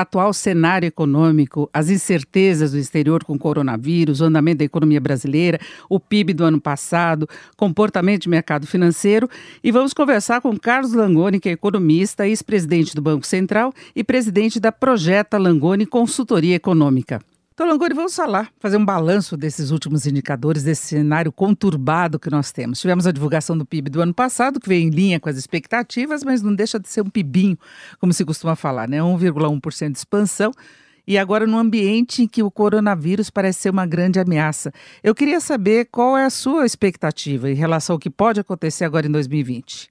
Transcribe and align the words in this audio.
atual 0.00 0.32
cenário 0.32 0.86
econômico, 0.86 1.68
as 1.72 1.90
incertezas 1.90 2.72
do 2.72 2.78
exterior 2.78 3.24
com 3.24 3.34
o 3.34 3.38
coronavírus, 3.38 4.20
o 4.20 4.24
andamento 4.24 4.58
da 4.58 4.64
economia 4.64 5.00
brasileira, 5.00 5.58
o 5.88 5.98
PIB 6.00 6.34
do 6.34 6.44
ano 6.44 6.60
passado, 6.60 7.28
comportamento 7.56 8.22
de 8.22 8.28
mercado 8.28 8.66
financeiro 8.66 9.28
e 9.62 9.70
vamos 9.70 9.92
conversar 9.92 10.40
com 10.40 10.58
Carlos 10.58 10.92
Langoni, 10.92 11.40
que 11.40 11.48
é 11.48 11.52
economista, 11.52 12.26
ex-presidente 12.26 12.94
do 12.94 13.02
Banco 13.02 13.26
Central 13.26 13.72
e 13.94 14.02
presidente 14.02 14.60
da 14.60 14.72
Projeta 14.72 15.38
Langoni 15.38 15.86
Consultoria 15.86 16.56
Econômica. 16.56 17.20
Então, 17.58 17.66
Langoni, 17.66 17.92
vamos 17.92 18.14
falar, 18.14 18.52
fazer 18.60 18.76
um 18.76 18.84
balanço 18.84 19.36
desses 19.36 19.72
últimos 19.72 20.06
indicadores, 20.06 20.62
desse 20.62 20.94
cenário 20.94 21.32
conturbado 21.32 22.16
que 22.16 22.30
nós 22.30 22.52
temos. 22.52 22.80
Tivemos 22.80 23.04
a 23.04 23.10
divulgação 23.10 23.58
do 23.58 23.66
PIB 23.66 23.90
do 23.90 24.00
ano 24.00 24.14
passado, 24.14 24.60
que 24.60 24.68
veio 24.68 24.86
em 24.86 24.90
linha 24.90 25.18
com 25.18 25.28
as 25.28 25.36
expectativas, 25.36 26.22
mas 26.22 26.40
não 26.40 26.54
deixa 26.54 26.78
de 26.78 26.88
ser 26.88 27.00
um 27.00 27.10
PIBinho, 27.10 27.58
como 27.98 28.12
se 28.12 28.24
costuma 28.24 28.54
falar, 28.54 28.88
né? 28.88 28.98
1,1% 28.98 29.90
de 29.90 29.98
expansão. 29.98 30.52
E 31.04 31.18
agora, 31.18 31.48
num 31.48 31.58
ambiente 31.58 32.22
em 32.22 32.28
que 32.28 32.44
o 32.44 32.50
coronavírus 32.50 33.28
parece 33.28 33.62
ser 33.62 33.70
uma 33.70 33.86
grande 33.86 34.20
ameaça. 34.20 34.70
Eu 35.02 35.12
queria 35.12 35.40
saber 35.40 35.86
qual 35.86 36.16
é 36.16 36.26
a 36.26 36.30
sua 36.30 36.64
expectativa 36.64 37.50
em 37.50 37.54
relação 37.54 37.94
ao 37.94 37.98
que 37.98 38.08
pode 38.08 38.38
acontecer 38.38 38.84
agora 38.84 39.08
em 39.08 39.10
2020. 39.10 39.88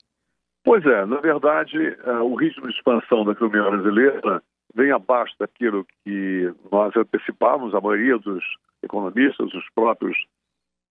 Pois 0.64 0.86
é, 0.86 1.06
na 1.06 1.20
verdade, 1.20 1.78
uh, 2.06 2.24
o 2.24 2.36
ritmo 2.36 2.66
de 2.66 2.74
expansão 2.74 3.26
da 3.26 3.34
economia 3.34 3.70
brasileira 3.70 4.42
vem 4.78 4.92
abaixo 4.92 5.34
daquilo 5.40 5.86
que 6.06 6.54
nós 6.72 6.96
antecipávamos, 6.96 7.74
a 7.74 7.82
maioria 7.82 8.18
dos 8.20 8.44
economistas, 8.84 9.52
os 9.52 9.68
próprios, 9.74 10.16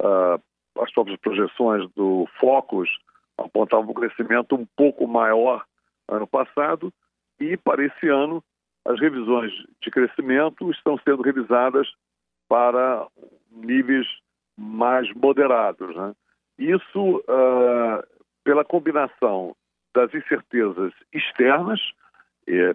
uh, 0.03 0.43
as 0.83 0.93
próprias 0.93 1.19
projeções 1.21 1.89
do 1.95 2.29
Focus 2.41 2.91
apontavam 3.39 3.91
um 3.91 3.95
crescimento 3.95 4.57
um 4.57 4.67
pouco 4.77 5.07
maior 5.07 5.65
ano 6.09 6.27
passado 6.27 6.93
e 7.39 7.57
para 7.57 7.85
esse 7.85 8.09
ano 8.09 8.43
as 8.85 8.99
revisões 9.01 9.53
de 9.81 9.91
crescimento 9.91 10.69
estão 10.73 10.99
sendo 10.99 11.23
revisadas 11.23 11.89
para 12.49 13.07
níveis 13.53 14.07
mais 14.59 15.13
moderados. 15.15 15.95
Né? 15.95 16.13
Isso 16.59 17.19
uh, 17.19 18.03
pela 18.43 18.65
combinação 18.65 19.55
das 19.95 20.13
incertezas 20.13 20.93
externas, 21.13 21.81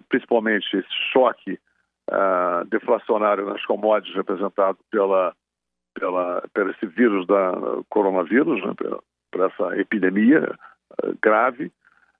principalmente 0.08 0.76
esse 0.76 0.94
choque 1.12 1.58
uh, 2.10 2.64
deflacionário 2.66 3.46
nas 3.46 3.64
commodities 3.64 4.14
representado 4.14 4.78
pela, 4.90 5.34
pela, 5.94 6.42
pelo 6.52 6.70
esse 6.70 6.86
vírus 6.86 7.26
da 7.26 7.52
coronavírus, 7.88 8.64
né, 8.64 8.74
por 9.30 9.40
essa 9.40 9.78
epidemia 9.78 10.54
uh, 11.02 11.18
grave, 11.20 11.72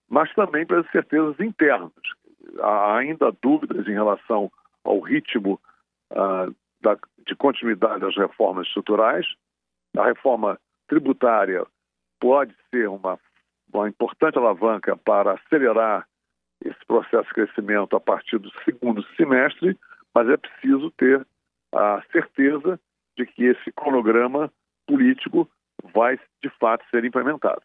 mas 0.08 0.32
também 0.34 0.66
pelas 0.66 0.90
certezas 0.90 1.38
internas. 1.40 1.92
Há 2.60 2.96
ainda 2.96 3.32
dúvidas 3.42 3.86
em 3.86 3.92
relação 3.92 4.50
ao 4.84 5.00
ritmo 5.00 5.60
uh, 6.10 6.54
da, 6.80 6.98
de 7.26 7.34
continuidade 7.36 8.00
das 8.00 8.16
reformas 8.16 8.66
estruturais. 8.66 9.26
A 9.96 10.04
reforma 10.04 10.58
tributária 10.88 11.64
pode 12.20 12.54
ser 12.70 12.88
uma, 12.88 13.18
uma 13.72 13.88
importante 13.88 14.38
alavanca 14.38 14.96
para 14.96 15.32
acelerar 15.32 16.06
esse 16.64 16.86
processo 16.86 17.28
de 17.28 17.34
crescimento 17.34 17.96
a 17.96 18.00
partir 18.00 18.38
do 18.38 18.50
segundo 18.64 19.04
semestre, 19.16 19.78
mas 20.14 20.28
é 20.28 20.36
preciso 20.36 20.90
ter 20.92 21.26
a 21.74 22.02
certeza 22.12 22.78
de 23.16 23.26
que 23.26 23.44
esse 23.44 23.72
cronograma 23.72 24.52
político 24.86 25.48
vai 25.94 26.18
de 26.42 26.50
fato 26.58 26.84
ser 26.90 27.04
implementado. 27.04 27.62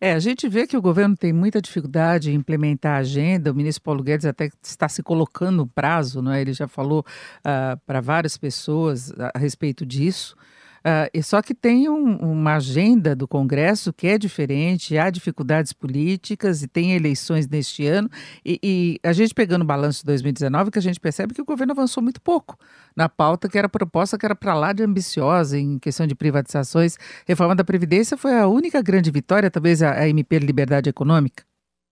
É, 0.00 0.12
a 0.12 0.18
gente 0.18 0.48
vê 0.48 0.66
que 0.66 0.76
o 0.76 0.82
governo 0.82 1.16
tem 1.16 1.32
muita 1.32 1.60
dificuldade 1.60 2.30
em 2.30 2.34
implementar 2.34 2.96
a 2.96 3.00
agenda. 3.00 3.50
O 3.50 3.54
ministro 3.54 3.82
Paulo 3.82 4.02
Guedes 4.02 4.26
até 4.26 4.48
está 4.62 4.88
se 4.88 5.02
colocando 5.02 5.56
no 5.56 5.66
prazo, 5.66 6.22
não 6.22 6.32
é? 6.32 6.40
Ele 6.40 6.52
já 6.52 6.68
falou 6.68 7.00
uh, 7.00 7.76
para 7.84 8.00
várias 8.00 8.38
pessoas 8.38 9.12
a 9.34 9.38
respeito 9.38 9.84
disso. 9.84 10.36
Uh, 10.78 11.22
só 11.22 11.42
que 11.42 11.54
tem 11.54 11.88
um, 11.88 12.16
uma 12.16 12.56
agenda 12.56 13.14
do 13.14 13.26
Congresso 13.26 13.92
que 13.92 14.06
é 14.06 14.18
diferente, 14.18 14.96
há 14.96 15.10
dificuldades 15.10 15.72
políticas 15.72 16.62
e 16.62 16.68
tem 16.68 16.94
eleições 16.94 17.48
neste 17.48 17.86
ano. 17.86 18.08
E, 18.44 18.58
e 18.62 19.00
a 19.02 19.12
gente 19.12 19.34
pegando 19.34 19.62
o 19.62 19.66
balanço 19.66 20.00
de 20.00 20.06
2019, 20.06 20.70
que 20.70 20.78
a 20.78 20.82
gente 20.82 21.00
percebe 21.00 21.34
que 21.34 21.42
o 21.42 21.44
governo 21.44 21.72
avançou 21.72 22.02
muito 22.02 22.20
pouco 22.20 22.56
na 22.96 23.08
pauta 23.08 23.48
que 23.48 23.58
era 23.58 23.68
proposta, 23.68 24.18
que 24.18 24.26
era 24.26 24.34
para 24.34 24.54
lá 24.54 24.72
de 24.72 24.82
ambiciosa 24.82 25.58
em 25.58 25.78
questão 25.78 26.06
de 26.06 26.14
privatizações. 26.14 26.96
Reforma 27.26 27.54
da 27.54 27.64
Previdência 27.64 28.16
foi 28.16 28.34
a 28.34 28.46
única 28.46 28.82
grande 28.82 29.10
vitória, 29.10 29.50
talvez 29.50 29.82
a, 29.82 29.92
a 29.92 30.08
MP 30.08 30.38
Liberdade 30.38 30.88
Econômica. 30.90 31.44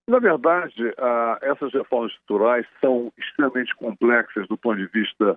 Na 0.08 0.20
verdade, 0.20 0.84
uh, 0.84 1.36
essas 1.42 1.72
reformas 1.72 2.12
estruturais 2.12 2.64
são 2.80 3.12
extremamente 3.18 3.74
complexas 3.74 4.46
do 4.46 4.56
ponto 4.56 4.76
de 4.76 4.86
vista 4.86 5.36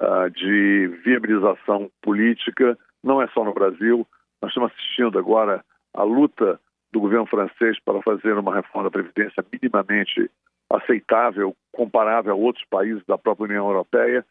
uh, 0.00 0.30
de 0.30 0.88
viabilização 1.04 1.90
política, 2.02 2.78
não 3.02 3.20
é 3.20 3.28
só 3.28 3.44
no 3.44 3.54
Brasil. 3.54 4.06
Nós 4.40 4.50
estamos 4.50 4.72
assistindo 4.72 5.18
agora 5.18 5.64
a 5.92 6.02
luta 6.02 6.60
do 6.92 7.00
governo 7.00 7.26
francês 7.26 7.78
para 7.84 8.02
fazer 8.02 8.32
uma 8.34 8.54
reforma 8.54 8.88
da 8.88 8.92
Previdência 8.92 9.44
minimamente 9.52 10.30
aceitável, 10.70 11.54
comparável 11.72 12.32
a 12.32 12.36
outros 12.36 12.64
países 12.68 13.04
da 13.06 13.18
própria 13.18 13.44
União 13.44 13.68
Europeia. 13.68 14.24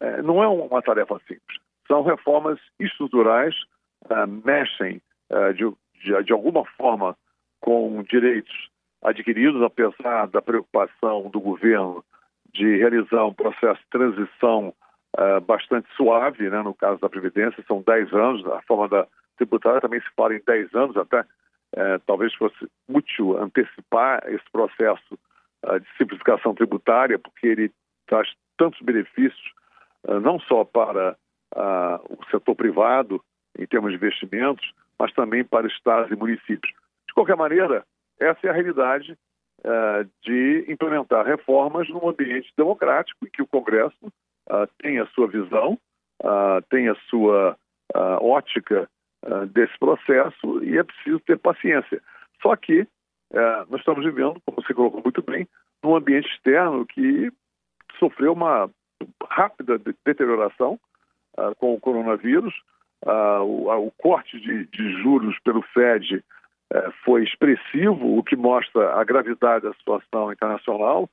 É, 0.00 0.22
não 0.22 0.42
é 0.42 0.48
uma 0.48 0.82
tarefa 0.82 1.18
simples. 1.28 1.58
São 1.86 2.02
reformas 2.02 2.58
estruturais, 2.80 3.54
uh, 4.06 4.26
mexem 4.44 5.00
de, 5.56 5.64
de, 6.00 6.22
de 6.22 6.32
alguma 6.32 6.64
forma 6.76 7.16
com 7.60 8.02
direitos 8.02 8.54
adquiridos, 9.02 9.62
apesar 9.62 10.26
da 10.28 10.40
preocupação 10.40 11.28
do 11.30 11.40
governo 11.40 12.04
de 12.52 12.76
realizar 12.76 13.24
um 13.24 13.34
processo 13.34 13.80
de 13.80 13.88
transição 13.90 14.72
uh, 15.18 15.40
bastante 15.40 15.88
suave, 15.96 16.48
né, 16.50 16.62
no 16.62 16.74
caso 16.74 17.00
da 17.00 17.08
Previdência, 17.08 17.64
são 17.66 17.82
10 17.82 18.12
anos, 18.12 18.46
a 18.46 18.60
forma 18.62 18.88
da 18.88 19.06
tributária 19.36 19.80
também 19.80 20.00
se 20.00 20.08
fala 20.16 20.34
em 20.34 20.42
10 20.44 20.74
anos, 20.74 20.96
até 20.96 21.20
uh, 21.20 22.00
talvez 22.06 22.34
fosse 22.34 22.68
útil 22.88 23.40
antecipar 23.40 24.22
esse 24.28 24.44
processo 24.52 25.18
uh, 25.64 25.80
de 25.80 25.86
simplificação 25.96 26.54
tributária, 26.54 27.18
porque 27.18 27.46
ele 27.46 27.72
traz 28.06 28.28
tantos 28.56 28.80
benefícios, 28.82 29.52
não 30.22 30.38
só 30.38 30.64
para 30.64 31.16
o 32.10 32.24
setor 32.30 32.54
privado, 32.54 33.24
em 33.58 33.66
termos 33.66 33.90
de 33.90 33.96
investimentos, 33.96 34.70
mas 34.98 35.12
também 35.14 35.42
para 35.42 35.66
estados 35.66 36.10
e 36.12 36.14
municípios. 36.14 36.72
De 37.08 37.14
qualquer 37.14 37.36
maneira, 37.36 37.84
essa 38.20 38.46
é 38.46 38.50
a 38.50 38.52
realidade 38.52 39.18
de 40.22 40.66
implementar 40.68 41.24
reformas 41.24 41.88
num 41.88 42.06
ambiente 42.06 42.52
democrático 42.56 43.26
em 43.26 43.30
que 43.30 43.42
o 43.42 43.46
Congresso 43.46 44.12
uh, 44.50 44.66
tem 44.78 44.98
a 44.98 45.06
sua 45.06 45.28
visão, 45.28 45.78
uh, 46.22 46.62
tem 46.70 46.88
a 46.88 46.94
sua 47.08 47.56
uh, 47.94 48.24
ótica 48.24 48.88
desse 49.54 49.72
processo 49.78 50.62
e 50.62 50.76
é 50.76 50.82
preciso 50.82 51.18
ter 51.20 51.38
paciência. 51.38 51.98
Só 52.42 52.54
que 52.56 52.86
eh, 53.32 53.64
nós 53.68 53.80
estamos 53.80 54.04
vivendo, 54.04 54.40
como 54.44 54.62
você 54.62 54.72
colocou 54.74 55.02
muito 55.02 55.22
bem, 55.22 55.48
num 55.82 55.96
ambiente 55.96 56.28
externo 56.28 56.86
que 56.86 57.32
sofreu 57.98 58.32
uma 58.32 58.70
rápida 59.28 59.78
deterioração 60.04 60.78
com 61.58 61.74
o 61.74 61.80
coronavírus. 61.80 62.54
O, 63.02 63.68
o, 63.70 63.90
corte 63.98 64.38
de, 64.40 64.66
de, 64.66 65.02
juros 65.02 65.38
pelo 65.40 65.62
Fed 65.62 66.24
eh, 66.72 66.90
foi 67.04 67.24
expressivo, 67.24 68.16
o 68.16 68.22
que 68.22 68.36
mostra 68.36 68.94
a 68.94 69.04
gravidade 69.04 69.64
da 69.64 69.74
situação 69.74 70.32
internacional. 70.32 71.10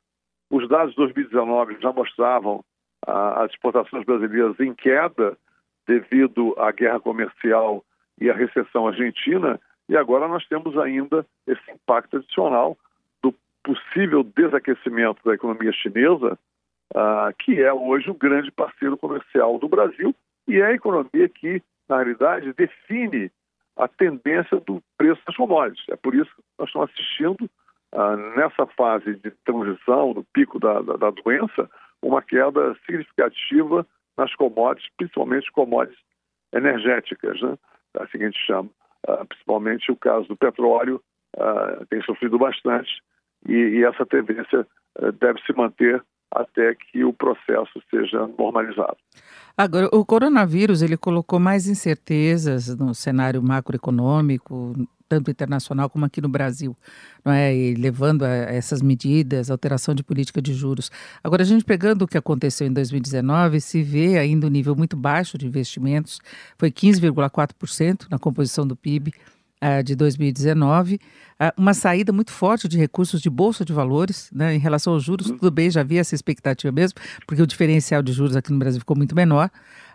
Os 0.50 0.69
dados 0.69 0.92
de 0.92 0.98
2019 0.98 1.77
já 1.81 1.92
mostravam 1.92 2.63
as 3.06 3.51
exportações 3.51 4.06
brasileiras 4.06 4.59
em 4.59 4.74
queda 4.74 5.38
devido 5.88 6.56
à 6.57 6.71
guerra 6.71 7.00
comercial 7.00 7.83
e 8.19 8.30
à 8.30 8.33
recessão 8.33 8.88
argentina, 8.88 9.59
e 9.89 9.98
agora 9.98 10.27
nós 10.27 10.45
temos 10.48 10.77
ainda 10.77 11.25
esse 11.48 11.71
impacto 11.71 12.18
adicional 12.18 12.77
do 13.21 13.33
possível 13.63 14.24
desaquecimento 14.24 15.21
da 15.25 15.33
economia 15.33 15.71
chinesa, 15.74 16.38
uh, 16.95 17.33
que 17.39 17.62
é 17.62 17.74
hoje 17.74 18.09
o 18.09 18.13
grande 18.13 18.51
parceiro 18.51 18.98
comercial 18.98 19.57
do 19.57 19.68
Brasil 19.68 20.15
e 20.48 20.57
é 20.59 20.65
a 20.65 20.74
economia 20.74 21.27
que, 21.27 21.62
na 21.89 21.98
realidade, 21.98 22.53
define 22.53 23.31
a 23.77 23.88
tendência 23.88 24.59
do 24.59 24.81
preço 24.98 25.21
das 25.25 25.36
commodities. 25.36 25.83
É 25.89 25.95
por 25.95 26.13
isso 26.13 26.30
que 26.36 26.44
nós 26.59 26.68
estamos 26.68 26.89
assistindo, 26.92 27.50
ah, 27.94 28.15
nessa 28.36 28.65
fase 28.68 29.15
de 29.15 29.31
transição, 29.44 30.13
do 30.13 30.24
pico 30.33 30.59
da, 30.59 30.81
da, 30.81 30.98
da, 30.98 31.09
doença, 31.09 31.69
uma 32.01 32.21
queda 32.21 32.75
significativa 32.86 33.86
nas 34.18 34.33
commodities, 34.36 34.89
principalmente 34.98 35.51
commodities 35.51 36.00
energéticas, 36.53 37.42
né? 37.42 37.57
assim 38.00 38.18
que 38.18 38.24
a 38.24 38.27
gente 38.27 38.45
chama. 38.45 38.69
Ah, 39.07 39.25
principalmente 39.25 39.92
o 39.92 39.95
caso 39.95 40.27
do 40.27 40.38
petróleo 40.38 41.01
ah, 41.38 41.86
tem 41.89 42.01
sofrido 42.03 42.38
bastante 42.38 42.89
e, 43.48 43.53
e 43.53 43.83
essa 43.83 44.06
tendência 44.06 44.68
ah, 45.00 45.12
deve 45.12 45.42
se 45.42 45.53
manter 45.53 46.03
até 46.33 46.75
que 46.75 47.03
o 47.03 47.12
processo 47.12 47.81
seja 47.89 48.27
normalizado. 48.38 48.98
Agora, 49.57 49.89
o 49.92 50.06
coronavírus 50.06 50.81
ele 50.81 50.95
colocou 50.95 51.39
mais 51.39 51.68
incertezas 51.68 52.74
no 52.77 52.94
cenário 52.94 53.44
macroeconômico, 53.44 54.74
tanto 55.12 55.30
internacional 55.30 55.90
como 55.90 56.06
aqui 56.06 56.22
no 56.22 56.30
Brasil, 56.30 56.74
não 57.25 57.34
é? 57.34 57.54
E 57.54 57.75
levando 57.75 58.24
a 58.24 58.30
essas 58.30 58.81
medidas, 58.81 59.52
alteração 59.52 59.94
de 59.94 60.02
política 60.02 60.42
de 60.42 60.54
juros. 60.54 60.90
Agora, 61.22 61.44
a 61.44 61.46
gente 61.46 61.66
pegando 61.66 62.04
o 62.04 62.08
que 62.08 62.18
aconteceu 62.18 62.66
em 62.66 62.72
2019, 62.72 63.60
se 63.60 63.84
vê 63.84 64.18
ainda 64.18 64.48
um 64.48 64.50
nível 64.50 64.74
muito 64.74 64.96
baixo 64.96 65.38
de 65.38 65.46
investimentos, 65.46 66.22
foi 66.58 66.72
15,4% 66.72 68.08
na 68.10 68.18
composição 68.18 68.66
do 68.66 68.74
PIB 68.74 69.13
de 69.84 69.96
2019, 69.96 70.96
uh, 70.96 71.00
uma 71.56 71.74
saída 71.74 72.12
muito 72.12 72.31
forte 72.31 72.68
de 72.68 72.78
recursos 72.78 73.22
de 73.22 73.30
bolsa 73.30 73.63
de 73.63 73.72
valores, 73.72 74.31
né, 74.34 74.56
em 74.56 74.60
relação 74.60 74.94
aos 74.94 75.04
juros, 75.04 75.28
tudo 75.28 75.52
bem, 75.52 75.69
já 75.69 75.81
havia 75.81 76.00
essa 76.00 76.16
expectativa 76.16 76.72
mesmo, 76.72 77.00
porque 77.28 77.42
o 77.42 77.48
diferencial 77.48 78.02
de 78.02 78.12
juros 78.12 78.36
aqui 78.36 78.52
no 78.52 78.60
Brasil 78.60 78.80
ficou 78.80 78.98
muito 78.98 79.16
menor. 79.16 79.50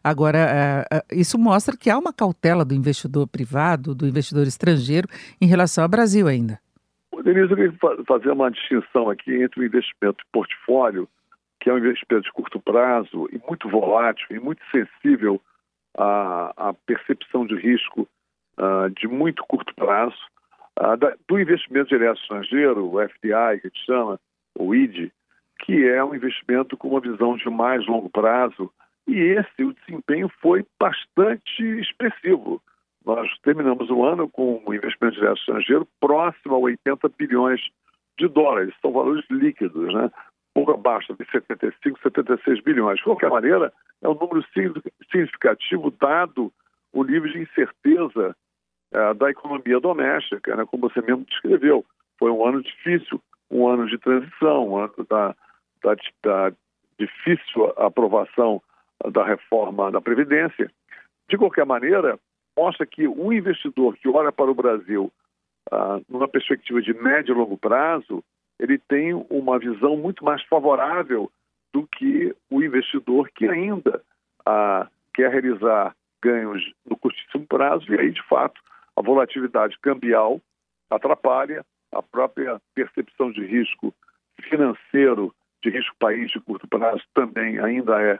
Agora, 0.04 0.86
isso 1.10 1.36
mostra 1.36 1.76
que 1.76 1.90
há 1.90 1.98
uma 1.98 2.12
cautela 2.12 2.64
do 2.64 2.74
investidor 2.74 3.26
privado, 3.26 3.92
do 3.92 4.06
investidor 4.06 4.46
estrangeiro, 4.46 5.08
em 5.40 5.46
relação 5.46 5.82
ao 5.82 5.90
Brasil 5.90 6.28
ainda. 6.28 6.60
Denise, 7.26 7.50
eu 7.50 7.56
queria 7.56 8.04
fazer 8.06 8.30
uma 8.30 8.48
distinção 8.52 9.10
aqui 9.10 9.34
entre 9.42 9.60
o 9.60 9.64
investimento 9.64 10.22
em 10.22 10.30
portfólio, 10.32 11.08
que 11.58 11.68
é 11.68 11.72
um 11.72 11.78
investimento 11.78 12.22
de 12.22 12.32
curto 12.32 12.60
prazo 12.60 13.28
e 13.32 13.40
muito 13.48 13.68
volátil 13.68 14.26
e 14.30 14.38
muito 14.38 14.62
sensível 14.70 15.42
à, 15.98 16.68
à 16.68 16.72
percepção 16.86 17.44
de 17.44 17.56
risco 17.56 18.08
uh, 18.58 18.90
de 18.90 19.06
muito 19.06 19.44
curto 19.46 19.74
prazo, 19.74 20.16
uh, 20.80 20.96
da, 20.96 21.14
do 21.28 21.38
investimento 21.38 21.88
direto 21.88 22.20
estrangeiro, 22.20 22.92
o 22.92 23.00
FDI, 23.00 23.60
que 23.60 23.66
a 23.66 23.68
gente 23.68 23.84
chama, 23.84 24.20
o 24.58 24.74
ID, 24.74 25.10
que 25.60 25.88
é 25.88 26.02
um 26.04 26.14
investimento 26.14 26.76
com 26.76 26.88
uma 26.88 27.00
visão 27.00 27.36
de 27.36 27.48
mais 27.48 27.86
longo 27.86 28.10
prazo, 28.10 28.70
e 29.06 29.18
esse, 29.18 29.64
o 29.64 29.72
desempenho 29.72 30.28
foi 30.40 30.66
bastante 30.80 31.62
expressivo. 31.80 32.60
Nós 33.04 33.30
terminamos 33.42 33.88
o 33.88 34.04
ano 34.04 34.28
com 34.28 34.62
um 34.66 34.74
investimento 34.74 35.14
direto 35.14 35.38
estrangeiro 35.38 35.86
próximo 36.00 36.56
a 36.56 36.58
80 36.58 37.08
bilhões 37.16 37.60
de 38.18 38.26
dólares. 38.26 38.74
São 38.82 38.92
valores 38.92 39.24
líquidos, 39.30 39.94
né? 39.94 40.10
pouco 40.56 40.72
abaixo 40.72 41.14
de 41.14 41.30
75, 41.30 42.00
76 42.02 42.62
bilhões. 42.62 42.96
De 42.96 43.04
qualquer 43.04 43.28
maneira, 43.28 43.70
é 44.02 44.08
um 44.08 44.14
número 44.14 44.42
significativo 45.12 45.90
dado 46.00 46.50
o 46.94 47.04
nível 47.04 47.30
de 47.30 47.40
incerteza 47.42 48.34
é, 48.92 49.14
da 49.14 49.30
economia 49.30 49.80
doméstica, 49.80 50.56
né, 50.56 50.64
como 50.66 50.88
você 50.88 51.00
mesmo 51.00 51.24
descreveu. 51.24 51.84
Foi 52.18 52.30
um 52.30 52.46
ano 52.46 52.62
difícil, 52.62 53.20
um 53.50 53.68
ano 53.68 53.86
de 53.86 53.98
transição, 53.98 54.68
um 54.68 54.78
ano 54.78 55.06
da, 55.08 55.34
da, 55.82 55.96
da 56.22 56.52
difícil 56.98 57.72
aprovação 57.76 58.62
da 59.12 59.24
reforma 59.24 59.90
da 59.90 60.00
Previdência. 60.00 60.70
De 61.28 61.36
qualquer 61.36 61.66
maneira, 61.66 62.18
mostra 62.56 62.86
que 62.86 63.06
um 63.06 63.32
investidor 63.32 63.96
que 63.96 64.08
olha 64.08 64.32
para 64.32 64.50
o 64.50 64.54
Brasil 64.54 65.12
ah, 65.70 66.00
numa 66.08 66.28
perspectiva 66.28 66.80
de 66.80 66.94
médio 66.94 67.34
e 67.34 67.38
longo 67.38 67.58
prazo, 67.58 68.22
ele 68.58 68.78
tem 68.78 69.12
uma 69.28 69.58
visão 69.58 69.96
muito 69.96 70.24
mais 70.24 70.42
favorável 70.44 71.30
do 71.72 71.86
que 71.86 72.34
o 72.50 72.62
investidor 72.62 73.28
que 73.34 73.46
ainda 73.46 74.02
ah, 74.46 74.88
quer 75.12 75.30
realizar 75.30 75.94
ganhos 76.22 76.72
no 76.88 76.96
curtíssimo 76.96 77.46
prazo 77.46 77.92
e 77.92 77.98
aí, 77.98 78.10
de 78.10 78.22
fato, 78.22 78.60
a 78.96 79.02
volatilidade 79.02 79.78
cambial 79.80 80.40
atrapalha, 80.90 81.64
a 81.92 82.02
própria 82.02 82.60
percepção 82.74 83.30
de 83.30 83.44
risco 83.44 83.94
financeiro, 84.48 85.34
de 85.62 85.70
risco 85.70 85.94
país 85.98 86.30
de 86.30 86.40
curto 86.40 86.66
prazo, 86.66 87.02
também 87.14 87.58
ainda 87.58 88.00
é, 88.00 88.18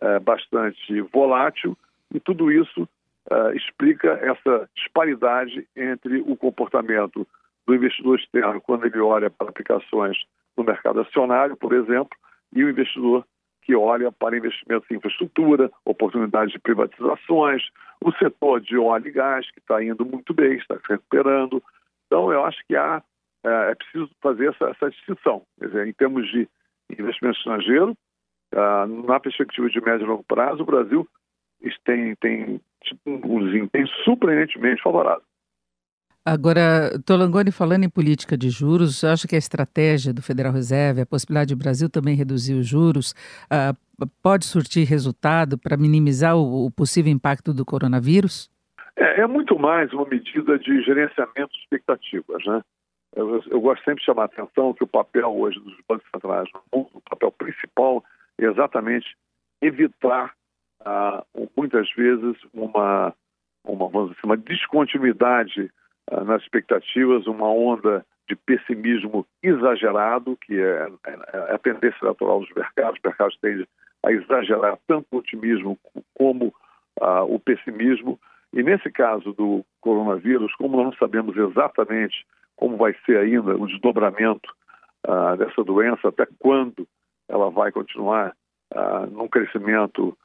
é 0.00 0.18
bastante 0.18 1.00
volátil, 1.12 1.76
e 2.14 2.20
tudo 2.20 2.50
isso 2.50 2.88
é, 3.30 3.56
explica 3.56 4.12
essa 4.22 4.68
disparidade 4.74 5.66
entre 5.76 6.20
o 6.20 6.36
comportamento 6.36 7.26
do 7.66 7.74
investidor 7.74 8.18
externo 8.18 8.60
quando 8.60 8.86
ele 8.86 8.98
olha 8.98 9.30
para 9.30 9.50
aplicações 9.50 10.16
no 10.56 10.64
mercado 10.64 11.00
acionário, 11.00 11.56
por 11.56 11.72
exemplo, 11.72 12.16
e 12.54 12.64
o 12.64 12.70
investidor 12.70 13.24
que 13.68 13.76
olha 13.76 14.10
para 14.10 14.38
investimentos 14.38 14.90
em 14.90 14.94
infraestrutura, 14.94 15.70
oportunidades 15.84 16.54
de 16.54 16.58
privatizações, 16.58 17.62
o 18.02 18.10
setor 18.12 18.62
de 18.62 18.78
óleo 18.78 19.08
e 19.08 19.10
gás, 19.10 19.46
que 19.50 19.58
está 19.60 19.84
indo 19.84 20.06
muito 20.06 20.32
bem, 20.32 20.54
está 20.54 20.76
se 20.76 20.88
recuperando. 20.88 21.62
Então, 22.06 22.32
eu 22.32 22.46
acho 22.46 22.58
que 22.66 22.74
há, 22.74 23.02
é, 23.44 23.72
é 23.72 23.74
preciso 23.74 24.10
fazer 24.22 24.48
essa, 24.48 24.70
essa 24.70 24.90
distinção. 24.90 25.42
Dizer, 25.60 25.86
em 25.86 25.92
termos 25.92 26.26
de 26.30 26.48
investimento 26.98 27.36
estrangeiro, 27.36 27.94
ah, 28.54 28.86
na 28.86 29.20
perspectiva 29.20 29.68
de 29.68 29.80
médio 29.82 30.06
e 30.06 30.08
longo 30.08 30.24
prazo, 30.24 30.62
o 30.62 30.66
Brasil 30.66 31.06
tem, 31.84 32.14
tem 32.16 32.58
um 33.04 33.44
desempenho 33.44 33.88
surpreendentemente 34.02 34.82
favorável. 34.82 35.22
Agora, 36.30 36.90
Tolangoni, 37.06 37.50
falando 37.50 37.84
em 37.84 37.88
política 37.88 38.36
de 38.36 38.50
juros, 38.50 39.02
acha 39.02 39.26
que 39.26 39.34
a 39.34 39.38
estratégia 39.38 40.12
do 40.12 40.20
Federal 40.20 40.52
Reserve, 40.52 41.00
a 41.00 41.06
possibilidade 41.06 41.54
do 41.54 41.58
Brasil 41.58 41.88
também 41.88 42.14
reduzir 42.14 42.52
os 42.52 42.66
juros, 42.66 43.14
uh, 43.50 44.06
pode 44.22 44.44
surtir 44.44 44.86
resultado 44.86 45.56
para 45.56 45.74
minimizar 45.78 46.36
o, 46.36 46.66
o, 46.66 46.70
possível 46.70 47.10
impacto 47.10 47.54
do 47.54 47.64
coronavírus? 47.64 48.50
É, 48.94 49.22
é, 49.22 49.26
muito 49.26 49.58
mais 49.58 49.90
uma 49.94 50.04
medida 50.04 50.58
de 50.58 50.82
gerenciamento 50.82 51.50
de 51.50 51.60
expectativas, 51.60 52.44
né? 52.44 52.60
Eu, 53.16 53.42
eu, 53.50 53.58
gosto 53.58 53.82
sempre 53.84 54.00
de 54.00 54.04
chamar 54.04 54.24
a 54.24 54.26
atenção 54.26 54.74
que 54.74 54.84
o 54.84 54.86
papel 54.86 55.34
hoje 55.34 55.58
dos 55.60 55.78
bancos 55.88 56.06
centrais 56.14 56.46
no 56.52 56.60
mundo, 56.70 56.90
o 56.92 57.00
papel 57.08 57.32
principal 57.32 58.04
é 58.38 58.44
exatamente 58.44 59.16
evitar, 59.62 60.34
uh, 60.82 61.50
muitas 61.56 61.90
vezes, 61.96 62.36
uma, 62.52 63.14
uma, 63.64 63.88
vamos 63.88 64.10
dizer, 64.10 64.26
uma 64.26 64.36
descontinuidade 64.36 65.70
nas 66.24 66.42
expectativas, 66.42 67.26
uma 67.26 67.48
onda 67.48 68.04
de 68.28 68.36
pessimismo 68.36 69.26
exagerado, 69.42 70.36
que 70.36 70.60
é, 70.60 70.88
é, 71.06 71.18
é, 71.32 71.54
a 71.54 71.58
tendência 71.58 71.98
natural 72.02 72.40
dos 72.40 72.52
mercados. 72.54 72.98
Os 72.98 73.02
mercados 73.02 73.38
tendem 73.40 73.66
a 74.04 74.12
exagerar 74.12 74.78
tanto 74.86 75.06
o 75.10 75.16
otimismo 75.16 75.78
como 76.14 76.54
uh, 77.00 77.24
o 77.24 77.40
pessimismo. 77.40 78.20
E 78.52 78.62
nesse 78.62 78.90
caso 78.90 79.32
do 79.32 79.64
coronavírus, 79.80 80.54
como 80.56 80.76
nós 80.76 80.86
não 80.86 80.92
sabemos 80.94 81.36
exatamente 81.36 82.26
como 82.56 82.76
vai 82.76 82.94
ser 83.06 83.18
ainda 83.18 83.56
o 83.56 83.66
desdobramento 83.66 84.52
uh, 85.06 85.36
dessa 85.36 85.64
doença, 85.64 86.08
até 86.08 86.26
quando 86.38 86.86
ela 87.28 87.50
vai 87.50 87.72
continuar 87.72 88.34
uh, 88.74 89.06
num 89.10 89.28
crescimento 89.28 90.16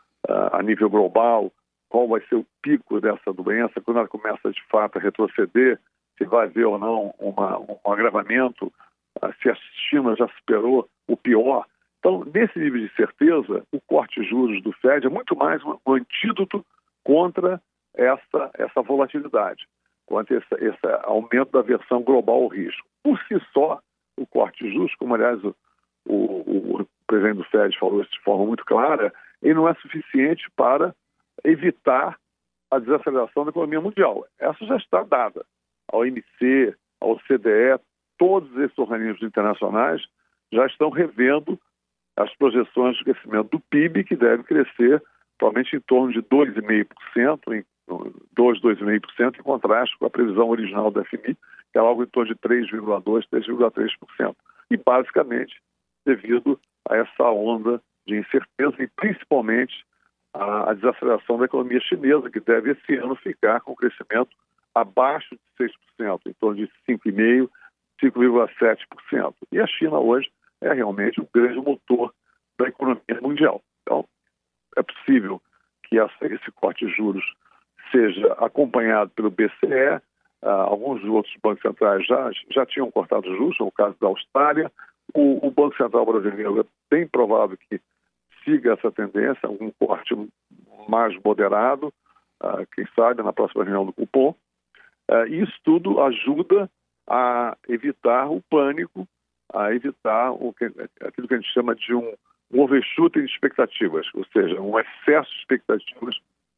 a 0.53 0.63
nível 0.63 0.89
global, 0.89 1.51
qual 1.93 2.07
vai 2.07 2.21
ser 2.21 2.33
o 2.33 2.45
pico 2.63 2.99
dessa 2.99 3.31
doença, 3.31 3.79
quando 3.79 3.97
ela 3.97 4.07
começa 4.07 4.51
de 4.51 4.63
fato 4.63 4.97
a 4.97 5.01
retroceder, 5.01 5.79
se 6.17 6.25
vai 6.25 6.47
haver 6.47 6.65
ou 6.65 6.79
não 6.79 7.13
uma, 7.19 7.59
um 7.59 7.91
agravamento, 7.91 8.73
ah, 9.21 9.31
se 9.39 9.47
a 9.47 9.55
China 9.87 10.15
já 10.15 10.27
superou 10.29 10.89
o 11.07 11.15
pior. 11.15 11.67
Então, 11.99 12.25
nesse 12.33 12.57
nível 12.57 12.81
de 12.81 12.95
certeza, 12.95 13.63
o 13.71 13.79
corte 13.79 14.21
de 14.21 14.27
juros 14.27 14.59
do 14.63 14.71
Fed 14.71 15.05
é 15.05 15.09
muito 15.09 15.35
mais 15.35 15.63
um 15.63 15.77
antídoto 15.87 16.65
contra 17.03 17.61
essa, 17.93 18.49
essa 18.55 18.81
volatilidade, 18.81 19.67
contra 20.07 20.35
esse, 20.35 20.65
esse 20.65 20.87
aumento 21.03 21.51
da 21.51 21.61
versão 21.61 22.01
global 22.01 22.41
ao 22.41 22.47
risco. 22.47 22.87
Por 23.03 23.19
si 23.27 23.39
só, 23.53 23.79
o 24.17 24.25
corte 24.25 24.63
de 24.63 24.73
juros, 24.73 24.95
como 24.95 25.13
aliás 25.13 25.43
o, 25.43 25.55
o, 26.07 26.81
o 26.81 26.87
presidente 27.05 27.37
do 27.37 27.43
Fed 27.43 27.77
falou 27.77 28.01
isso 28.01 28.11
de 28.13 28.21
forma 28.21 28.47
muito 28.47 28.65
clara, 28.65 29.13
ele 29.43 29.53
não 29.53 29.69
é 29.69 29.75
suficiente 29.75 30.49
para 30.55 30.95
evitar 31.43 32.17
a 32.71 32.79
desaceleração 32.79 33.43
da 33.43 33.51
economia 33.51 33.81
mundial. 33.81 34.25
Essa 34.39 34.65
já 34.65 34.77
está 34.77 35.03
dada. 35.03 35.45
A 35.91 35.97
OMC, 35.97 36.75
a 37.01 37.05
OCDE, 37.05 37.79
todos 38.17 38.55
esses 38.57 38.77
organismos 38.77 39.21
internacionais 39.21 40.01
já 40.51 40.65
estão 40.65 40.89
revendo 40.89 41.59
as 42.17 42.33
projeções 42.35 42.97
de 42.97 43.03
crescimento 43.03 43.49
do 43.49 43.59
PIB, 43.59 44.03
que 44.03 44.15
deve 44.15 44.43
crescer 44.43 45.01
provavelmente 45.37 45.75
em 45.75 45.79
torno 45.81 46.13
de 46.13 46.21
2,5%, 46.21 47.65
2, 48.33 48.61
2,5%, 48.61 49.39
em 49.39 49.43
contraste 49.43 49.97
com 49.97 50.05
a 50.05 50.09
previsão 50.09 50.49
original 50.49 50.89
da 50.91 51.03
FMI, 51.03 51.35
que 51.71 51.77
é 51.77 51.79
algo 51.79 52.03
em 52.03 52.07
torno 52.07 52.33
de 52.33 52.39
3,2%, 52.39 53.25
3,3%. 53.31 54.35
E 54.71 54.77
basicamente 54.77 55.61
devido 56.05 56.59
a 56.89 56.97
essa 56.97 57.23
onda 57.29 57.81
de 58.05 58.17
incerteza 58.17 58.75
e 58.79 58.87
principalmente 58.87 59.85
a, 60.33 60.73
desaceleração 60.73 61.37
da 61.37 61.45
economia 61.45 61.79
chinesa, 61.81 62.29
que 62.29 62.39
deve 62.39 62.71
esse 62.71 62.95
ano 62.95 63.15
ficar 63.15 63.61
com 63.61 63.75
crescimento 63.75 64.29
abaixo 64.73 65.35
de 65.59 65.69
6%, 65.99 66.19
em 66.25 66.33
torno 66.33 66.55
de 66.55 66.71
5,5%, 66.89 67.49
5,7%. 68.01 69.33
E 69.51 69.59
a 69.59 69.67
China 69.67 69.99
hoje 69.99 70.31
é 70.61 70.73
realmente 70.73 71.21
o 71.21 71.29
grande 71.33 71.59
motor 71.59 72.13
da 72.57 72.67
economia 72.67 73.21
mundial. 73.21 73.61
Então, 73.81 74.05
é 74.75 74.81
possível 74.81 75.41
que 75.83 75.99
essa, 75.99 76.25
esse 76.25 76.51
corte 76.51 76.85
de 76.85 76.91
juros 76.93 77.23
seja 77.91 78.33
acompanhado 78.33 79.11
pelo 79.11 79.29
BCE, 79.29 80.01
uh, 80.41 80.49
alguns 80.49 81.03
outros 81.03 81.33
bancos 81.43 81.61
centrais 81.61 82.05
já, 82.05 82.31
já 82.49 82.65
tinham 82.65 82.89
cortado 82.89 83.35
juros, 83.35 83.57
no 83.59 83.71
caso 83.71 83.95
da 84.01 84.07
Austrália, 84.07 84.71
o, 85.13 85.45
o, 85.45 85.51
Banco 85.51 85.75
Central 85.77 86.05
brasileiro 86.05 86.61
é 86.61 86.65
bem 86.89 87.07
provável 87.07 87.57
que 87.57 87.79
siga 88.43 88.73
essa 88.73 88.91
tendência, 88.91 89.49
um 89.49 89.71
corte 89.71 90.15
mais 90.87 91.15
moderado, 91.23 91.93
uh, 92.41 92.65
quem 92.73 92.85
sabe 92.95 93.23
na 93.23 93.33
próxima 93.33 93.63
reunião 93.63 93.85
do 93.85 93.93
cupom. 93.93 94.35
Uh, 95.09 95.25
isso 95.27 95.53
tudo 95.63 96.01
ajuda 96.01 96.69
a 97.07 97.57
evitar 97.67 98.29
o 98.29 98.41
pânico, 98.49 99.07
a 99.53 99.73
evitar 99.73 100.31
o 100.31 100.53
que, 100.53 100.65
aquilo 101.01 101.27
que 101.27 101.33
a 101.33 101.37
gente 101.37 101.53
chama 101.53 101.75
de 101.75 101.93
um, 101.93 102.13
um 102.51 102.61
overshooting 102.61 103.25
de 103.25 103.31
expectativas, 103.31 104.07
ou 104.13 104.25
seja, 104.25 104.59
um 104.61 104.79
excesso 104.79 105.29
de 105.31 105.39
expectativas 105.39 106.15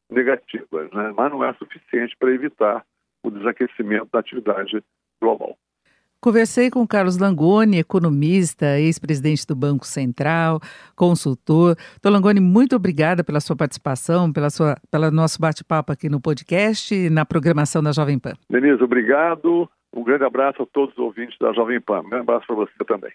negativas, 0.08 0.90
né? 0.92 1.12
mas 1.16 1.30
não 1.30 1.44
é 1.44 1.52
suficiente 1.54 2.16
para 2.16 2.30
evitar 2.30 2.84
o 3.22 3.30
desaquecimento 3.30 4.08
da 4.12 4.20
atividade 4.20 4.82
global. 5.20 5.58
Conversei 6.20 6.70
com 6.70 6.86
Carlos 6.86 7.18
Langoni, 7.18 7.78
economista, 7.78 8.78
ex-presidente 8.78 9.46
do 9.46 9.54
Banco 9.54 9.86
Central, 9.86 10.60
consultor. 10.96 11.76
Doutor 12.02 12.10
Langoni, 12.10 12.40
muito 12.40 12.74
obrigada 12.74 13.22
pela 13.22 13.38
sua 13.38 13.54
participação, 13.54 14.32
pela 14.32 14.50
sua, 14.50 14.76
pelo 14.90 15.10
nosso 15.10 15.40
bate-papo 15.40 15.92
aqui 15.92 16.08
no 16.08 16.20
podcast 16.20 16.94
e 16.94 17.10
na 17.10 17.24
programação 17.24 17.82
da 17.82 17.92
Jovem 17.92 18.18
Pan. 18.18 18.32
Denise, 18.50 18.82
obrigado. 18.82 19.68
Um 19.94 20.02
grande 20.02 20.24
abraço 20.24 20.62
a 20.62 20.66
todos 20.66 20.92
os 20.92 20.98
ouvintes 20.98 21.38
da 21.38 21.52
Jovem 21.52 21.80
Pan. 21.80 22.00
Um 22.00 22.08
grande 22.08 22.22
abraço 22.22 22.46
para 22.46 22.56
você 22.56 22.72
também. 22.86 23.12